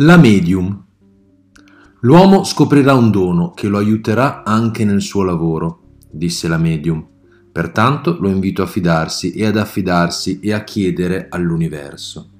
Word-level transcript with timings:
La 0.00 0.16
medium. 0.16 0.84
L'uomo 2.02 2.44
scoprirà 2.44 2.94
un 2.94 3.10
dono 3.10 3.50
che 3.50 3.66
lo 3.66 3.78
aiuterà 3.78 4.44
anche 4.44 4.84
nel 4.84 5.02
suo 5.02 5.24
lavoro, 5.24 5.96
disse 6.08 6.46
la 6.46 6.56
medium. 6.56 7.04
Pertanto 7.50 8.16
lo 8.20 8.28
invito 8.28 8.62
a 8.62 8.66
fidarsi 8.66 9.32
e 9.32 9.44
ad 9.44 9.56
affidarsi 9.56 10.38
e 10.38 10.52
a 10.52 10.62
chiedere 10.62 11.26
all'universo. 11.28 12.30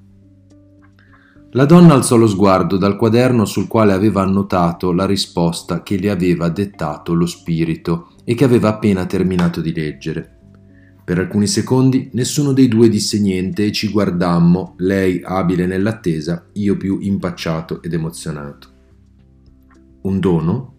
La 1.51 1.65
donna 1.65 1.95
alzò 1.95 2.15
lo 2.15 2.27
sguardo 2.27 2.77
dal 2.77 2.95
quaderno 2.95 3.43
sul 3.43 3.67
quale 3.67 3.91
aveva 3.91 4.21
annotato 4.21 4.93
la 4.93 5.05
risposta 5.05 5.83
che 5.83 5.97
le 5.97 6.11
aveva 6.11 6.47
dettato 6.47 7.13
lo 7.13 7.25
spirito 7.25 8.11
e 8.23 8.35
che 8.35 8.45
aveva 8.45 8.69
appena 8.69 9.05
terminato 9.05 9.59
di 9.59 9.73
leggere. 9.73 10.38
Per 11.09 11.17
alcuni 11.17 11.47
secondi 11.47 12.11
nessuno 12.13 12.53
dei 12.53 12.67
due 12.67 12.87
disse 12.87 13.19
niente 13.19 13.65
e 13.65 13.71
ci 13.71 13.89
guardammo, 13.89 14.75
lei 14.77 15.19
abile 15.23 15.65
nell'attesa, 15.65 16.45
io 16.53 16.77
più 16.77 16.99
impacciato 17.01 17.81
ed 17.81 17.93
emozionato. 17.93 18.69
Un 20.01 20.19
dono? 20.19 20.75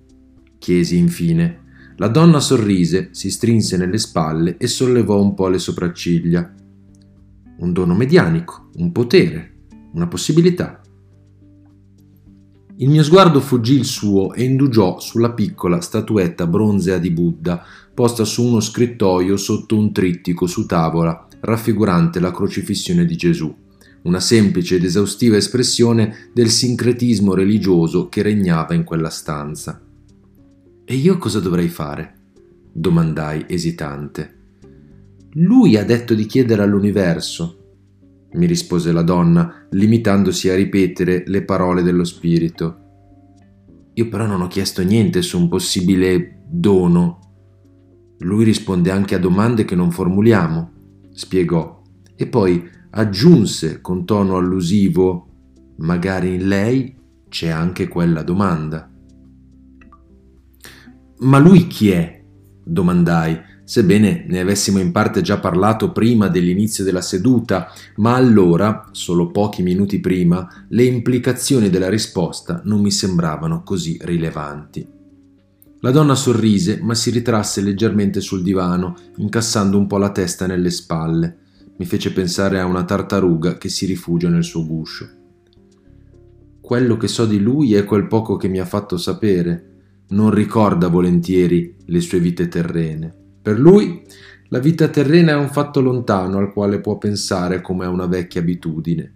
chiesi 0.59 0.97
infine. 0.99 1.63
La 1.97 2.07
donna 2.07 2.39
sorrise, 2.39 3.09
si 3.11 3.29
strinse 3.29 3.77
nelle 3.77 3.99
spalle 3.99 4.57
e 4.57 4.69
sollevò 4.69 5.21
un 5.21 5.35
po' 5.35 5.49
le 5.49 5.59
sopracciglia. 5.59 6.55
Un 7.59 7.73
dono 7.73 7.97
medianico, 7.97 8.71
un 8.77 8.93
potere, 8.93 9.55
una 9.95 10.07
possibilità. 10.07 10.81
Il 12.77 12.89
mio 12.89 13.03
sguardo 13.03 13.41
fuggì 13.41 13.75
il 13.75 13.85
suo 13.85 14.33
e 14.33 14.45
indugiò 14.45 15.01
sulla 15.01 15.33
piccola 15.33 15.81
statuetta 15.81 16.47
bronzea 16.47 16.99
di 16.99 17.11
Buddha 17.11 17.65
posta 18.01 18.25
su 18.25 18.43
uno 18.43 18.61
scrittoio 18.61 19.37
sotto 19.37 19.77
un 19.77 19.93
trittico 19.93 20.47
su 20.47 20.65
tavola 20.65 21.27
raffigurante 21.41 22.19
la 22.19 22.33
crocifissione 22.33 23.05
di 23.05 23.15
Gesù, 23.15 23.55
una 24.05 24.21
semplice 24.21 24.77
ed 24.77 24.85
esaustiva 24.85 25.37
espressione 25.37 26.31
del 26.33 26.49
sincretismo 26.49 27.35
religioso 27.35 28.09
che 28.09 28.23
regnava 28.23 28.73
in 28.73 28.85
quella 28.85 29.11
stanza. 29.11 29.79
E 30.83 30.95
io 30.95 31.19
cosa 31.19 31.41
dovrei 31.41 31.69
fare? 31.69 32.15
domandai 32.73 33.45
esitante. 33.47 34.35
Lui 35.33 35.77
ha 35.77 35.85
detto 35.85 36.15
di 36.15 36.25
chiedere 36.25 36.63
all'universo, 36.63 37.59
mi 38.33 38.47
rispose 38.47 38.93
la 38.93 39.03
donna, 39.03 39.67
limitandosi 39.73 40.49
a 40.49 40.55
ripetere 40.55 41.25
le 41.27 41.43
parole 41.43 41.83
dello 41.83 42.05
spirito. 42.05 42.79
Io 43.93 44.09
però 44.09 44.25
non 44.25 44.41
ho 44.41 44.49
chiesto 44.49 44.83
niente 44.83 45.21
su 45.21 45.39
un 45.39 45.51
possibile 45.51 46.45
dono. 46.49 47.19
Lui 48.21 48.45
risponde 48.45 48.91
anche 48.91 49.15
a 49.15 49.19
domande 49.19 49.65
che 49.65 49.75
non 49.75 49.91
formuliamo, 49.91 50.71
spiegò, 51.13 51.83
e 52.17 52.27
poi 52.27 52.69
aggiunse 52.91 53.81
con 53.81 54.05
tono 54.05 54.37
allusivo, 54.37 55.27
magari 55.79 56.35
in 56.35 56.49
lei 56.49 56.97
c'è 57.29 57.49
anche 57.49 57.89
quella 57.89 58.23
domanda. 58.23 58.91
Ma 61.21 61.39
lui 61.39 61.67
chi 61.67 61.91
è? 61.91 62.19
domandai, 62.63 63.41
sebbene 63.65 64.27
ne 64.29 64.41
avessimo 64.41 64.79
in 64.79 64.93
parte 64.93 65.23
già 65.23 65.39
parlato 65.39 65.93
prima 65.93 66.29
dell'inizio 66.29 66.85
della 66.85 67.01
seduta, 67.01 67.69
ma 67.97 68.15
allora, 68.15 68.89
solo 68.93 69.31
pochi 69.31 69.63
minuti 69.63 69.99
prima, 69.99 70.67
le 70.69 70.85
implicazioni 70.85 71.71
della 71.71 71.89
risposta 71.89 72.61
non 72.65 72.81
mi 72.81 72.91
sembravano 72.91 73.63
così 73.63 73.99
rilevanti. 74.03 75.00
La 75.83 75.91
donna 75.91 76.15
sorrise, 76.15 76.79
ma 76.83 76.95
si 76.95 77.11
ritrasse 77.11 77.63
leggermente 77.63 78.21
sul 78.21 78.43
divano, 78.43 78.97
incassando 79.17 79.79
un 79.79 79.87
po' 79.87 79.97
la 79.97 80.13
testa 80.13 80.47
nelle 80.47 80.69
spalle. 80.69 81.39
Mi 81.79 81.87
fece 81.87 82.13
pensare 82.13 82.61
a 82.61 82.67
una 82.67 82.85
tartaruga 82.85 83.57
che 83.57 83.71
si 83.71 83.87
rifugia 83.87 84.29
nel 84.29 84.45
suo 84.45 84.67
guscio. 84.67 85.09
Quello 86.61 86.99
che 86.99 87.09
so 87.09 87.25
di 87.25 87.41
lui 87.41 87.73
è 87.75 87.85
quel 87.85 88.07
poco 88.09 88.37
che 88.37 88.49
mi 88.49 88.59
ha 88.59 88.67
fatto 88.67 88.99
sapere. 88.99 89.69
Non 90.09 90.31
ricorda 90.31 90.89
volentieri 90.89 91.75
le 91.87 92.01
sue 92.01 92.21
vite 92.21 92.49
terrene. 92.49 93.15
Per 93.41 93.59
lui 93.59 94.03
la 94.51 94.59
vita 94.59 94.89
terrena 94.89 95.33
è 95.33 95.37
un 95.37 95.49
fatto 95.49 95.81
lontano 95.81 96.37
al 96.37 96.53
quale 96.53 96.81
può 96.81 96.99
pensare 96.99 97.63
come 97.63 97.87
a 97.87 97.89
una 97.89 98.07
vecchia 98.07 98.43
abitudine. 98.43 99.13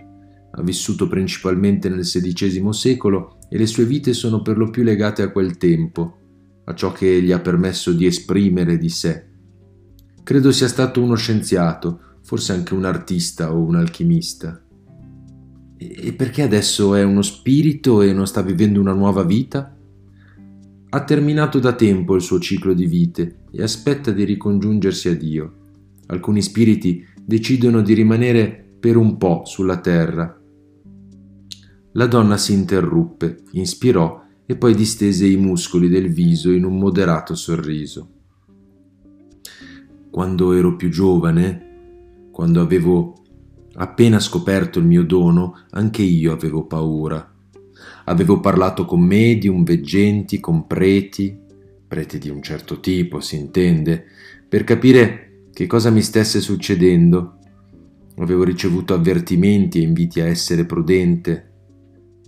Ha 0.51 0.63
vissuto 0.63 1.09
principalmente 1.09 1.91
nel 1.91 2.05
XVI 2.05 2.73
secolo 2.73 3.37
e 3.51 3.59
le 3.59 3.67
sue 3.67 3.85
vite 3.85 4.15
sono 4.15 4.41
per 4.41 4.57
lo 4.57 4.71
più 4.71 4.83
legate 4.83 5.21
a 5.21 5.31
quel 5.31 5.59
tempo, 5.59 6.21
a 6.65 6.75
ciò 6.75 6.93
che 6.93 7.23
gli 7.23 7.33
ha 7.33 7.41
permesso 7.41 7.93
di 7.93 8.07
esprimere 8.07 8.79
di 8.79 8.89
sé. 8.89 9.27
Credo 10.23 10.53
sia 10.53 10.69
stato 10.69 11.03
uno 11.03 11.15
scienziato, 11.15 12.01
forse 12.23 12.53
anche 12.53 12.75
un 12.75 12.85
artista 12.85 13.53
o 13.53 13.63
un 13.63 13.77
alchimista. 13.77 14.59
E 15.77 16.13
perché 16.15 16.43
adesso 16.43 16.95
è 16.95 17.03
uno 17.03 17.23
spirito 17.23 18.01
e 18.01 18.13
non 18.13 18.27
sta 18.27 18.41
vivendo 18.41 18.81
una 18.81 18.95
nuova 18.95 19.23
vita? 19.23 19.77
Ha 20.89 21.05
terminato 21.05 21.59
da 21.59 21.75
tempo 21.75 22.15
il 22.15 22.23
suo 22.23 22.39
ciclo 22.39 22.73
di 22.73 22.87
vite 22.87 23.41
e 23.51 23.63
aspetta 23.63 24.13
di 24.13 24.25
ricongiungersi 24.25 25.09
a 25.09 25.17
Dio. 25.17 25.55
Alcuni 26.07 26.41
spiriti 26.41 27.05
decidono 27.23 27.83
di 27.83 27.93
rimanere 27.93 28.77
per 28.81 28.97
un 28.97 29.17
po' 29.19 29.43
sulla 29.45 29.81
terra. 29.81 30.41
La 31.93 32.07
donna 32.07 32.37
si 32.37 32.53
interruppe, 32.53 33.43
inspirò 33.53 34.24
e 34.47 34.57
poi 34.57 34.75
distese 34.75 35.27
i 35.27 35.37
muscoli 35.37 35.89
del 35.89 36.13
viso 36.13 36.51
in 36.51 36.65
un 36.65 36.79
moderato 36.79 37.35
sorriso. 37.35 38.09
Quando 40.11 40.53
ero 40.53 40.77
più 40.77 40.91
giovane, 40.91 42.29
quando 42.31 42.61
avevo 42.61 43.15
appena 43.75 44.21
scoperto 44.21 44.79
il 44.79 44.85
mio 44.85 45.05
dono, 45.05 45.65
anche 45.71 46.03
io 46.03 46.33
avevo 46.33 46.67
paura 46.67 47.29
Avevo 48.05 48.41
parlato 48.41 48.85
con 48.85 49.01
medium, 49.01 49.65
veggenti, 49.65 50.41
con 50.41 50.67
preti, 50.67 51.37
preti 51.87 52.19
di 52.19 52.29
un 52.29 52.43
certo 52.43 52.81
tipo, 52.81 53.21
si 53.21 53.37
intende, 53.37 54.05
per 54.49 54.65
capire 54.65 55.47
che 55.53 55.67
cosa 55.67 55.91
mi 55.91 56.03
stesse 56.03 56.41
succedendo. 56.41 57.39
Avevo 58.19 58.45
ricevuto 58.45 58.95
avvertimenti 58.95 59.79
e 59.79 59.83
inviti 59.83 60.21
a 60.21 60.27
essere 60.27 60.65
prudente. 60.67 61.53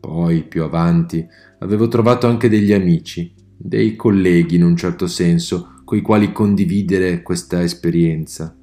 Poi, 0.01 0.45
più 0.45 0.63
avanti, 0.63 1.27
avevo 1.61 1.89
trovato 1.89 2.27
anche 2.27 2.49
degli 2.49 2.73
amici, 2.73 3.35
dei 3.57 3.97
colleghi 3.97 4.57
in 4.57 4.63
un 4.63 4.77
certo 4.77 5.07
senso, 5.07 5.81
coi 5.85 6.01
quali 6.01 6.33
condividere 6.33 7.23
questa 7.23 7.63
esperienza. 7.63 8.57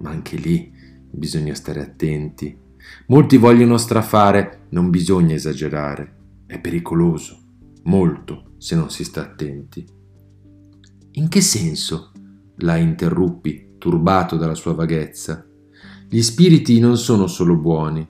Ma 0.00 0.10
anche 0.10 0.36
lì 0.36 0.72
bisogna 1.10 1.54
stare 1.54 1.80
attenti. 1.80 2.56
Molti 3.06 3.36
vogliono 3.36 3.76
strafare, 3.76 4.66
non 4.70 4.90
bisogna 4.90 5.34
esagerare. 5.34 6.16
È 6.46 6.58
pericoloso, 6.58 7.38
molto, 7.84 8.54
se 8.58 8.76
non 8.76 8.90
si 8.90 9.04
sta 9.04 9.22
attenti. 9.22 9.86
In 11.12 11.28
che 11.28 11.40
senso? 11.40 12.12
la 12.62 12.76
interruppi, 12.76 13.74
turbato 13.78 14.36
dalla 14.36 14.54
sua 14.54 14.74
vaghezza. 14.74 15.44
Gli 16.08 16.20
spiriti 16.22 16.78
non 16.78 16.96
sono 16.96 17.26
solo 17.26 17.56
buoni. 17.56 18.06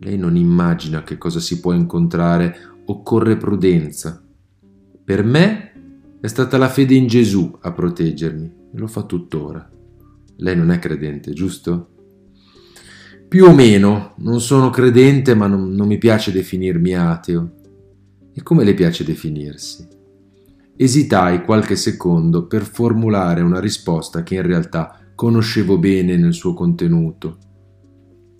Lei 0.00 0.16
non 0.16 0.36
immagina 0.36 1.02
che 1.02 1.18
cosa 1.18 1.40
si 1.40 1.58
può 1.58 1.72
incontrare, 1.72 2.56
occorre 2.86 3.36
prudenza. 3.36 4.22
Per 5.04 5.24
me 5.24 5.72
è 6.20 6.26
stata 6.28 6.56
la 6.56 6.68
fede 6.68 6.94
in 6.94 7.08
Gesù 7.08 7.58
a 7.62 7.72
proteggermi 7.72 8.52
e 8.72 8.78
lo 8.78 8.86
fa 8.86 9.02
tuttora. 9.02 9.68
Lei 10.36 10.56
non 10.56 10.70
è 10.70 10.78
credente, 10.78 11.32
giusto? 11.32 11.88
Più 13.26 13.44
o 13.44 13.52
meno, 13.52 14.14
non 14.18 14.40
sono 14.40 14.70
credente 14.70 15.34
ma 15.34 15.48
non, 15.48 15.72
non 15.72 15.88
mi 15.88 15.98
piace 15.98 16.30
definirmi 16.30 16.94
ateo. 16.94 17.52
E 18.32 18.42
come 18.42 18.62
le 18.62 18.74
piace 18.74 19.02
definirsi? 19.02 19.86
Esitai 20.76 21.42
qualche 21.42 21.74
secondo 21.74 22.46
per 22.46 22.62
formulare 22.62 23.40
una 23.40 23.58
risposta 23.58 24.22
che 24.22 24.36
in 24.36 24.42
realtà 24.42 24.96
conoscevo 25.16 25.76
bene 25.76 26.16
nel 26.16 26.34
suo 26.34 26.54
contenuto. 26.54 27.38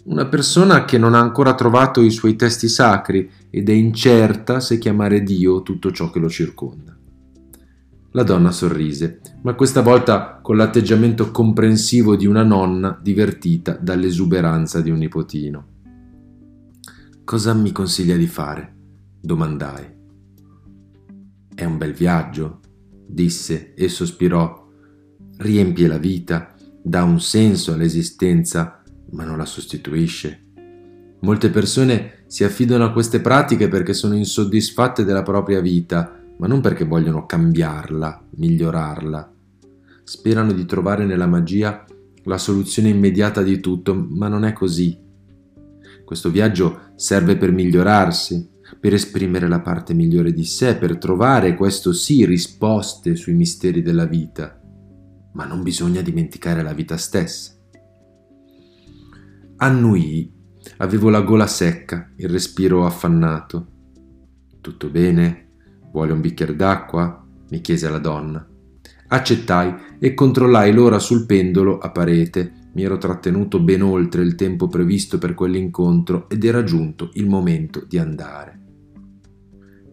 Una 0.08 0.25
persona 0.25 0.87
che 0.87 0.96
non 0.96 1.12
ha 1.12 1.20
ancora 1.20 1.55
trovato 1.55 2.00
i 2.00 2.10
suoi 2.10 2.34
testi 2.34 2.66
sacri 2.66 3.31
ed 3.50 3.69
è 3.69 3.72
incerta 3.72 4.58
se 4.58 4.78
chiamare 4.78 5.22
Dio 5.22 5.62
tutto 5.62 5.90
ciò 5.90 6.10
che 6.10 6.19
lo 6.19 6.31
circonda. 6.31 6.96
La 8.12 8.22
donna 8.22 8.50
sorrise, 8.50 9.20
ma 9.43 9.52
questa 9.52 9.82
volta 9.82 10.40
con 10.40 10.56
l'atteggiamento 10.56 11.31
comprensivo 11.31 12.16
di 12.16 12.26
una 12.26 12.43
nonna 12.43 12.99
divertita 13.02 13.72
dall'esuberanza 13.78 14.81
di 14.81 14.90
un 14.90 14.96
nipotino. 14.96 15.66
Cosa 17.22 17.52
mi 17.52 17.70
consiglia 17.70 18.16
di 18.16 18.26
fare? 18.26 18.76
domandai. 19.20 19.96
È 21.55 21.64
un 21.64 21.76
bel 21.76 21.93
viaggio, 21.93 22.60
disse 23.06 23.75
e 23.75 23.90
sospirò. 23.90 24.69
Riempie 25.37 25.87
la 25.87 25.99
vita, 25.99 26.55
dà 26.82 27.05
un 27.05 27.20
senso 27.20 27.75
all'esistenza, 27.75 28.78
ma 29.10 29.25
non 29.25 29.38
la 29.38 29.44
sostituisce. 29.44 30.44
Molte 31.20 31.50
persone 31.50 32.25
si 32.26 32.44
affidano 32.44 32.84
a 32.84 32.93
queste 32.93 33.20
pratiche 33.20 33.69
perché 33.69 33.93
sono 33.93 34.14
insoddisfatte 34.14 35.05
della 35.05 35.22
propria 35.22 35.60
vita, 35.60 36.16
ma 36.38 36.46
non 36.46 36.60
perché 36.60 36.84
vogliono 36.84 37.26
cambiarla, 37.26 38.26
migliorarla. 38.37 39.34
Sperano 40.05 40.52
di 40.52 40.64
trovare 40.64 41.05
nella 41.05 41.26
magia 41.26 41.84
la 42.25 42.38
soluzione 42.38 42.90
immediata 42.90 43.43
di 43.43 43.58
tutto, 43.58 43.94
ma 43.94 44.28
non 44.28 44.44
è 44.44 44.52
così. 44.52 44.96
Questo 46.05 46.31
viaggio 46.31 46.93
serve 46.94 47.37
per 47.37 47.50
migliorarsi, 47.50 48.49
per 48.78 48.94
esprimere 48.94 49.49
la 49.49 49.60
parte 49.60 49.94
migliore 49.94 50.32
di 50.32 50.44
sé, 50.44 50.76
per 50.76 50.99
trovare, 50.99 51.56
questo 51.56 51.93
sì, 51.93 52.25
risposte 52.25 53.16
sui 53.16 53.34
misteri 53.34 53.82
della 53.82 54.06
vita. 54.06 54.60
Ma 55.32 55.44
non 55.44 55.62
bisogna 55.62 56.00
dimenticare 56.00 56.62
la 56.62 56.72
vita 56.72 56.96
stessa. 56.96 57.57
Annui, 59.60 60.31
avevo 60.76 61.10
la 61.10 61.22
gola 61.22 61.49
secca, 61.49 62.12
il 62.14 62.28
respiro 62.28 62.87
affannato. 62.87 63.66
Tutto 64.60 64.88
bene? 64.88 65.49
Vuole 65.90 66.12
un 66.12 66.20
bicchiere 66.20 66.55
d'acqua? 66.55 67.26
mi 67.50 67.60
chiese 67.60 67.90
la 67.90 67.99
donna. 67.99 68.46
Accettai 69.08 69.75
e 69.99 70.14
controllai 70.14 70.72
l'ora 70.72 71.00
sul 71.00 71.26
pendolo 71.26 71.78
a 71.78 71.90
parete. 71.90 72.52
Mi 72.75 72.84
ero 72.84 72.99
trattenuto 72.99 73.58
ben 73.58 73.82
oltre 73.82 74.22
il 74.22 74.37
tempo 74.37 74.69
previsto 74.69 75.19
per 75.19 75.34
quell'incontro 75.34 76.28
ed 76.28 76.44
era 76.44 76.62
giunto 76.62 77.10
il 77.14 77.26
momento 77.26 77.84
di 77.84 77.99
andare. 77.99 78.60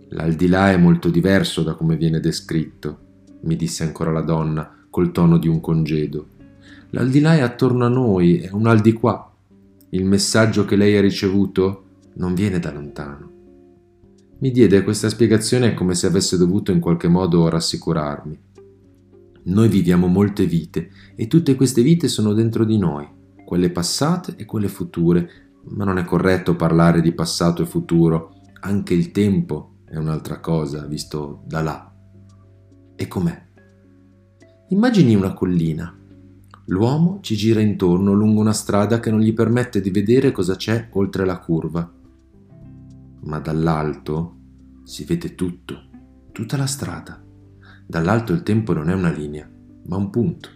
L'aldilà 0.09 0.69
è 0.69 0.77
molto 0.77 1.09
diverso 1.09 1.63
da 1.63 1.73
come 1.73 1.95
viene 1.95 2.19
descritto, 2.19 3.00
mi 3.41 3.56
disse 3.56 3.81
ancora 3.81 4.12
la 4.12 4.21
donna 4.21 4.85
col 4.91 5.12
tono 5.12 5.39
di 5.39 5.47
un 5.47 5.59
congedo. 5.59 6.27
L'aldilà 6.91 7.33
è 7.33 7.41
attorno 7.41 7.85
a 7.85 7.89
noi, 7.89 8.38
è 8.41 8.51
un 8.51 8.67
al 8.67 8.81
di 8.81 8.94
qua. 8.94 9.31
Il 9.90 10.06
messaggio 10.06 10.66
che 10.66 10.76
lei 10.76 10.98
ha 10.98 11.02
ricevuto 11.02 11.84
non 12.16 12.34
viene 12.34 12.60
da 12.60 12.72
lontano. 12.72 13.32
Mi 14.40 14.52
diede 14.52 14.84
questa 14.84 15.10
spiegazione 15.10 15.74
come 15.74 15.96
se 15.96 16.08
avesse 16.08 16.38
dovuto 16.38 16.72
in 16.72 16.80
qualche 16.80 17.08
modo 17.08 17.48
rassicurarmi. 17.48 18.40
Noi 19.44 19.70
viviamo 19.70 20.08
molte 20.08 20.46
vite 20.46 20.90
e 21.16 21.28
tutte 21.28 21.56
queste 21.56 21.82
vite 21.82 22.08
sono 22.08 22.34
dentro 22.34 22.66
di 22.66 22.78
noi, 22.78 23.08
quelle 23.46 23.70
passate 23.70 24.36
e 24.38 24.46
quelle 24.46 24.68
future, 24.68 25.30
ma 25.70 25.86
non 25.86 25.98
è 25.98 26.04
corretto 26.04 26.56
parlare 26.56 27.02
di 27.02 27.14
passato 27.14 27.62
e 27.62 27.66
futuro, 27.66 28.34
anche 28.62 28.94
il 28.94 29.12
tempo 29.12 29.78
è 29.86 29.98
un'altra 29.98 30.40
cosa 30.40 30.86
visto 30.86 31.44
da 31.46 31.62
là. 31.62 31.94
E 32.96 33.08
com'è? 33.08 33.44
Immagini 34.70 35.16
una 35.16 35.34
collina. 35.34 35.96
L'uomo 36.65 37.19
ci 37.21 37.35
gira 37.35 37.62
intorno 37.62 38.13
lungo 38.13 38.41
una 38.41 38.53
strada 38.53 39.00
che 39.00 39.12
non 39.12 39.19
gli 39.19 39.33
permette 39.33 39.81
di 39.81 39.91
vedere 39.91 40.31
cosa 40.31 40.56
c'è 40.56 40.89
oltre 40.91 41.25
la 41.25 41.39
curva 41.39 41.89
ma 43.25 43.39
dall'alto 43.39 44.33
si 44.83 45.03
vede 45.03 45.35
tutto, 45.35 45.83
tutta 46.31 46.57
la 46.57 46.67
strada. 46.67 47.21
Dall'alto 47.88 48.33
il 48.33 48.44
tempo 48.44 48.73
non 48.73 48.89
è 48.89 48.94
una 48.94 49.12
linea, 49.12 49.50
ma 49.88 49.95
un 49.95 50.09
punto. 50.09 50.50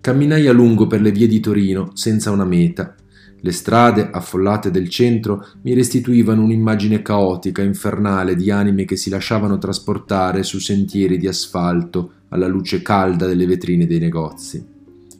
Camminai 0.00 0.46
a 0.46 0.52
lungo 0.52 0.86
per 0.86 1.00
le 1.00 1.12
vie 1.12 1.28
di 1.28 1.40
Torino 1.40 1.90
senza 1.94 2.30
una 2.30 2.44
meta. 2.44 2.94
Le 3.44 3.52
strade 3.52 4.10
affollate 4.10 4.70
del 4.70 4.88
centro 4.88 5.44
mi 5.62 5.74
restituivano 5.74 6.42
un'immagine 6.42 7.02
caotica, 7.02 7.62
infernale 7.62 8.34
di 8.34 8.50
anime 8.50 8.84
che 8.84 8.96
si 8.96 9.10
lasciavano 9.10 9.58
trasportare 9.58 10.42
su 10.42 10.58
sentieri 10.58 11.18
di 11.18 11.26
asfalto 11.26 12.12
alla 12.32 12.46
luce 12.46 12.82
calda 12.82 13.26
delle 13.26 13.46
vetrine 13.46 13.86
dei 13.86 13.98
negozi. 13.98 14.64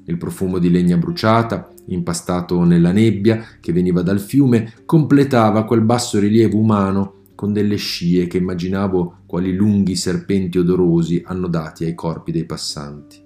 Il 0.05 0.19
profumo 0.19 0.59
di 0.59 0.71
legna 0.71 0.97
bruciata, 0.97 1.71
impastato 1.87 2.65
nella 2.65 2.91
nebbia 2.91 3.45
che 3.61 3.73
veniva 3.73 4.03
dal 4.03 4.19
fiume, 4.19 4.73
completava 4.85 5.65
quel 5.65 5.83
basso 5.83 6.19
rilievo 6.19 6.59
umano 6.59 7.21
con 7.35 7.53
delle 7.53 7.77
scie 7.77 8.27
che 8.27 8.39
immaginavo 8.39 9.19
quali 9.27 9.55
lunghi 9.55 9.95
serpenti 9.95 10.59
odorosi 10.59 11.23
annodati 11.25 11.85
ai 11.85 11.95
corpi 11.95 12.33
dei 12.33 12.45
passanti. 12.45 13.23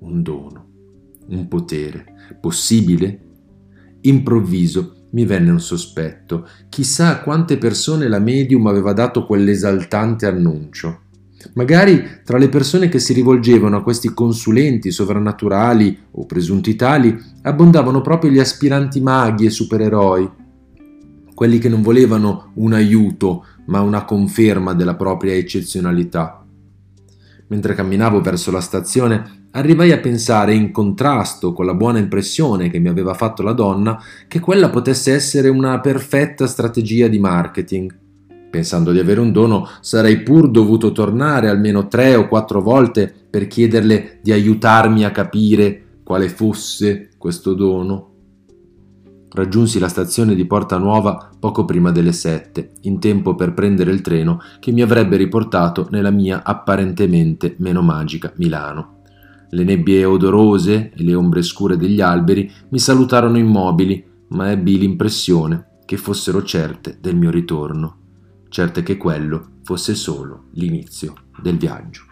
Un 0.00 0.22
dono, 0.22 0.66
un 1.28 1.48
potere, 1.48 2.36
possibile? 2.40 3.26
Improvviso 4.02 5.06
mi 5.10 5.24
venne 5.26 5.50
un 5.50 5.60
sospetto. 5.60 6.46
Chissà 6.68 7.08
a 7.08 7.20
quante 7.20 7.58
persone 7.58 8.08
la 8.08 8.18
medium 8.18 8.66
aveva 8.66 8.92
dato 8.92 9.26
quell'esaltante 9.26 10.26
annuncio. 10.26 11.00
Magari 11.54 12.20
tra 12.24 12.38
le 12.38 12.48
persone 12.48 12.88
che 12.88 12.98
si 12.98 13.12
rivolgevano 13.12 13.78
a 13.78 13.82
questi 13.82 14.12
consulenti 14.12 14.90
sovrannaturali 14.90 15.98
o 16.12 16.26
presunti 16.26 16.76
tali 16.76 17.16
abbondavano 17.42 18.02
proprio 18.02 18.30
gli 18.30 18.38
aspiranti 18.38 19.00
maghi 19.00 19.46
e 19.46 19.50
supereroi, 19.50 20.30
quelli 21.34 21.58
che 21.58 21.70
non 21.70 21.80
volevano 21.80 22.50
un 22.54 22.74
aiuto 22.74 23.46
ma 23.66 23.80
una 23.80 24.04
conferma 24.04 24.74
della 24.74 24.96
propria 24.96 25.34
eccezionalità. 25.34 26.44
Mentre 27.46 27.74
camminavo 27.74 28.20
verso 28.20 28.50
la 28.50 28.60
stazione, 28.60 29.46
arrivai 29.52 29.90
a 29.92 29.98
pensare, 29.98 30.54
in 30.54 30.70
contrasto 30.70 31.52
con 31.52 31.66
la 31.66 31.74
buona 31.74 31.98
impressione 31.98 32.68
che 32.68 32.78
mi 32.78 32.88
aveva 32.88 33.14
fatto 33.14 33.42
la 33.42 33.52
donna, 33.52 34.00
che 34.28 34.38
quella 34.38 34.68
potesse 34.68 35.12
essere 35.12 35.48
una 35.48 35.80
perfetta 35.80 36.46
strategia 36.46 37.08
di 37.08 37.18
marketing 37.18 37.99
Pensando 38.50 38.90
di 38.90 38.98
avere 38.98 39.20
un 39.20 39.30
dono, 39.30 39.68
sarei 39.80 40.22
pur 40.22 40.50
dovuto 40.50 40.90
tornare 40.90 41.48
almeno 41.48 41.86
tre 41.86 42.16
o 42.16 42.26
quattro 42.26 42.60
volte 42.60 43.12
per 43.30 43.46
chiederle 43.46 44.18
di 44.22 44.32
aiutarmi 44.32 45.04
a 45.04 45.12
capire 45.12 45.84
quale 46.02 46.28
fosse 46.28 47.10
questo 47.16 47.54
dono. 47.54 48.08
Raggiunsi 49.32 49.78
la 49.78 49.86
stazione 49.86 50.34
di 50.34 50.44
Porta 50.44 50.76
Nuova 50.78 51.30
poco 51.38 51.64
prima 51.64 51.92
delle 51.92 52.10
sette, 52.10 52.72
in 52.82 52.98
tempo 52.98 53.36
per 53.36 53.54
prendere 53.54 53.92
il 53.92 54.00
treno 54.00 54.40
che 54.58 54.72
mi 54.72 54.82
avrebbe 54.82 55.16
riportato 55.16 55.86
nella 55.92 56.10
mia 56.10 56.42
apparentemente 56.42 57.54
meno 57.58 57.82
magica 57.82 58.32
Milano. 58.34 59.02
Le 59.50 59.62
nebbie 59.62 60.04
odorose 60.04 60.90
e 60.92 61.02
le 61.04 61.14
ombre 61.14 61.42
scure 61.42 61.76
degli 61.76 62.00
alberi 62.00 62.50
mi 62.70 62.80
salutarono 62.80 63.38
immobili, 63.38 64.04
ma 64.30 64.50
ebbi 64.50 64.76
l'impressione 64.76 65.66
che 65.84 65.96
fossero 65.96 66.42
certe 66.42 66.98
del 67.00 67.14
mio 67.14 67.30
ritorno 67.30 67.99
certe 68.50 68.82
che 68.82 68.96
quello 68.96 69.60
fosse 69.62 69.94
solo 69.94 70.48
l'inizio 70.54 71.14
del 71.40 71.56
viaggio. 71.56 72.02